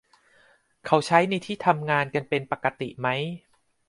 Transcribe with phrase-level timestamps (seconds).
[0.85, 3.07] เขาใช้ในที่ทำงานกันเป็นปกติไหม